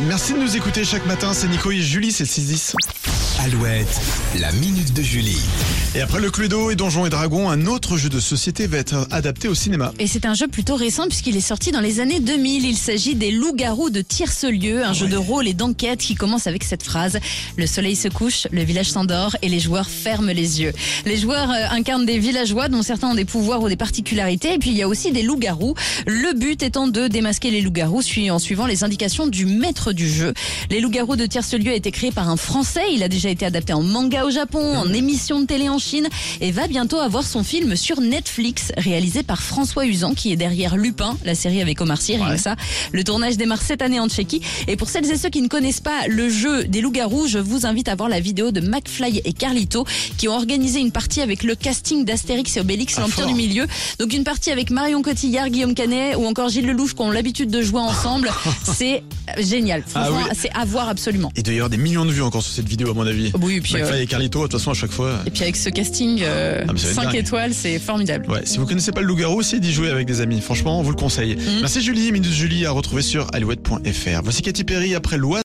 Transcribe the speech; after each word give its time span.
Merci 0.00 0.32
de 0.32 0.38
nous 0.38 0.56
écouter 0.56 0.82
chaque 0.82 1.04
matin. 1.04 1.34
C'est 1.34 1.46
Nico 1.46 1.70
et 1.70 1.80
Julie, 1.80 2.10
c'est 2.10 2.24
le 2.24 2.28
6-10. 2.28 2.74
Alouette, 3.44 4.00
la 4.38 4.52
minute 4.52 4.94
de 4.94 5.02
Julie. 5.02 5.40
Et 5.96 6.00
après 6.00 6.20
le 6.20 6.30
Cluedo 6.30 6.70
et 6.70 6.76
Donjons 6.76 7.06
et 7.06 7.10
Dragons, 7.10 7.50
un 7.50 7.66
autre 7.66 7.96
jeu 7.96 8.08
de 8.08 8.20
société 8.20 8.68
va 8.68 8.78
être 8.78 9.08
adapté 9.10 9.48
au 9.48 9.54
cinéma. 9.54 9.92
Et 9.98 10.06
c'est 10.06 10.26
un 10.26 10.34
jeu 10.34 10.46
plutôt 10.46 10.76
récent 10.76 11.06
puisqu'il 11.08 11.36
est 11.36 11.40
sorti 11.40 11.72
dans 11.72 11.80
les 11.80 11.98
années 11.98 12.20
2000. 12.20 12.64
Il 12.64 12.76
s'agit 12.76 13.16
des 13.16 13.32
Loups-garous 13.32 13.90
de 13.90 14.00
Tierce-Lieu, 14.00 14.84
un 14.84 14.92
jeu 14.92 15.08
de 15.08 15.16
rôle 15.16 15.48
et 15.48 15.54
d'enquête 15.54 15.98
qui 15.98 16.14
commence 16.14 16.46
avec 16.46 16.62
cette 16.62 16.84
phrase. 16.84 17.18
Le 17.56 17.66
soleil 17.66 17.96
se 17.96 18.06
couche, 18.06 18.46
le 18.52 18.62
village 18.62 18.90
s'endort 18.90 19.36
et 19.42 19.48
les 19.48 19.58
joueurs 19.58 19.90
ferment 19.90 20.32
les 20.32 20.62
yeux. 20.62 20.72
Les 21.04 21.16
joueurs 21.16 21.50
euh, 21.50 21.66
incarnent 21.72 22.06
des 22.06 22.20
villageois 22.20 22.68
dont 22.68 22.82
certains 22.82 23.08
ont 23.08 23.14
des 23.16 23.24
pouvoirs 23.24 23.60
ou 23.60 23.68
des 23.68 23.76
particularités. 23.76 24.54
Et 24.54 24.58
puis 24.58 24.70
il 24.70 24.76
y 24.76 24.82
a 24.82 24.88
aussi 24.88 25.10
des 25.10 25.22
loups-garous. 25.22 25.74
Le 26.06 26.38
but 26.38 26.62
étant 26.62 26.86
de 26.86 27.08
démasquer 27.08 27.50
les 27.50 27.60
loups-garous 27.60 28.02
en 28.30 28.38
suivant 28.38 28.66
les 28.66 28.84
indications 28.84 29.26
du 29.26 29.46
maître 29.46 29.92
du 29.92 30.08
jeu. 30.08 30.32
Les 30.70 30.80
loups-garous 30.80 31.16
de 31.16 31.26
Tierce-Lieu 31.26 31.72
a 31.72 31.74
été 31.74 31.90
créé 31.90 32.12
par 32.12 32.30
un 32.30 32.36
Français. 32.36 32.94
Il 32.94 33.02
a 33.02 33.08
déjà 33.08 33.31
été 33.32 33.44
adapté 33.46 33.72
en 33.72 33.82
manga 33.82 34.24
au 34.24 34.30
Japon, 34.30 34.76
en 34.76 34.92
émission 34.92 35.40
de 35.40 35.46
télé 35.46 35.68
en 35.68 35.78
Chine 35.78 36.08
et 36.40 36.52
va 36.52 36.68
bientôt 36.68 36.98
avoir 36.98 37.24
son 37.24 37.42
film 37.42 37.74
sur 37.76 38.00
Netflix 38.00 38.72
réalisé 38.76 39.22
par 39.22 39.42
François 39.42 39.86
Usan 39.86 40.14
qui 40.14 40.32
est 40.32 40.36
derrière 40.36 40.76
Lupin, 40.76 41.16
la 41.24 41.34
série 41.34 41.60
avec 41.60 41.80
Omar 41.80 42.00
Sy, 42.00 42.16
rien 42.16 42.28
Ouais. 42.28 42.36
que 42.36 42.40
ça. 42.40 42.56
Le 42.92 43.02
tournage 43.04 43.36
démarre 43.36 43.62
cette 43.62 43.82
année 43.82 43.98
en 44.00 44.08
Tchéquie 44.08 44.40
et 44.68 44.76
pour 44.76 44.88
celles 44.88 45.10
et 45.10 45.16
ceux 45.16 45.28
qui 45.30 45.42
ne 45.42 45.48
connaissent 45.48 45.80
pas 45.80 46.06
le 46.08 46.28
jeu 46.28 46.64
des 46.64 46.80
loups-garous, 46.80 47.26
je 47.26 47.38
vous 47.38 47.66
invite 47.66 47.88
à 47.88 47.94
voir 47.94 48.08
la 48.08 48.20
vidéo 48.20 48.50
de 48.52 48.60
McFly 48.60 49.20
et 49.24 49.32
Carlito 49.32 49.84
qui 50.18 50.28
ont 50.28 50.34
organisé 50.34 50.80
une 50.80 50.92
partie 50.92 51.20
avec 51.20 51.42
le 51.42 51.54
casting 51.54 52.04
d'Astérix 52.04 52.56
et 52.56 52.60
Obélix, 52.60 52.94
Ah, 52.98 53.02
l'Empire 53.02 53.26
du 53.26 53.34
Milieu. 53.34 53.66
Donc 53.98 54.12
une 54.12 54.24
partie 54.24 54.50
avec 54.50 54.70
Marion 54.70 55.02
Cotillard, 55.02 55.48
Guillaume 55.50 55.74
Canet 55.74 56.16
ou 56.16 56.26
encore 56.26 56.48
Gilles 56.48 56.66
Lelouch 56.66 56.94
qui 56.94 57.00
ont 57.02 57.10
l'habitude 57.10 57.50
de 57.50 57.62
jouer 57.62 57.80
ensemble. 57.80 58.30
C'est 58.76 59.02
génial. 59.38 59.82
Ah 59.94 60.04
Franchement, 60.04 60.26
oui. 60.30 60.36
c'est 60.38 60.50
à 60.54 60.64
voir 60.64 60.88
absolument. 60.88 61.30
Y 61.36 61.50
avoir 61.50 61.70
des 61.70 61.76
millions 61.76 62.04
de 62.04 62.10
vues 62.10 62.22
encore 62.22 62.42
sur 62.42 62.52
cette 62.52 62.68
vidéo, 62.68 62.90
à 62.90 62.94
mon 62.94 63.06
avis. 63.06 63.21
Oui, 63.40 63.56
et 63.56 63.60
puis, 63.60 63.74
McFly 63.74 63.98
euh, 63.98 64.02
et 64.02 64.06
Carlito, 64.06 64.38
de 64.40 64.44
toute 64.44 64.52
façon, 64.52 64.70
à 64.70 64.74
chaque 64.74 64.90
fois. 64.90 65.20
et 65.26 65.30
puis 65.30 65.42
avec 65.42 65.56
ce 65.56 65.68
casting 65.68 66.20
euh, 66.22 66.64
Ah, 66.68 66.72
5 66.76 67.14
étoiles, 67.14 67.54
c'est 67.54 67.78
formidable. 67.78 68.30
Ouais, 68.30 68.42
si 68.44 68.58
vous 68.58 68.66
connaissez 68.66 68.92
pas 68.92 69.00
le 69.00 69.06
loup-garou, 69.06 69.40
essayez 69.40 69.60
d'y 69.60 69.72
jouer 69.72 69.90
avec 69.90 70.06
des 70.06 70.20
amis. 70.20 70.40
Franchement, 70.40 70.78
on 70.78 70.82
vous 70.82 70.90
le 70.90 70.96
conseille. 70.96 71.36
Merci 71.60 71.80
Julie, 71.82 72.12
Minute 72.12 72.32
Julie 72.32 72.66
à 72.66 72.70
retrouver 72.70 73.02
sur 73.02 73.26
alouette.fr. 73.32 74.20
Voici 74.22 74.42
Katy 74.42 74.64
Perry 74.64 74.94
après 74.94 75.18
Loi. 75.18 75.40